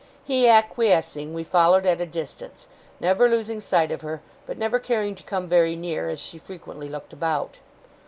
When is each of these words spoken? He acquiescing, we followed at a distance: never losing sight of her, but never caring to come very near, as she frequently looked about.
He 0.23 0.47
acquiescing, 0.49 1.31
we 1.35 1.43
followed 1.43 1.85
at 1.85 2.01
a 2.01 2.07
distance: 2.07 2.67
never 2.99 3.29
losing 3.29 3.61
sight 3.61 3.91
of 3.91 4.01
her, 4.01 4.19
but 4.47 4.57
never 4.57 4.79
caring 4.79 5.13
to 5.13 5.21
come 5.21 5.47
very 5.47 5.75
near, 5.75 6.09
as 6.09 6.19
she 6.19 6.39
frequently 6.39 6.89
looked 6.89 7.13
about. 7.13 7.59